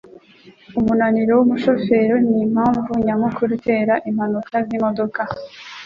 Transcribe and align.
Umunaniro 0.79 1.31
wumushoferi 1.39 2.15
nimpamvu 2.29 2.91
nyamukuru 3.05 3.49
itera 3.59 3.93
impanuka 4.09 4.55
zimodoka. 4.67 5.21